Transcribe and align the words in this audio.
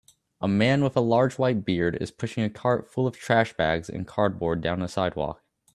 A 0.41 0.47
man 0.47 0.83
with 0.83 0.97
a 0.97 0.99
large 0.99 1.37
white 1.37 1.63
beard 1.63 1.95
is 2.01 2.09
pushing 2.09 2.43
a 2.43 2.49
cart 2.49 2.89
full 2.89 3.05
of 3.05 3.15
trash 3.15 3.53
bags 3.55 3.87
and 3.87 4.07
cardboard 4.07 4.59
down 4.59 4.81
a 4.81 4.87
sidewalk 4.87 5.43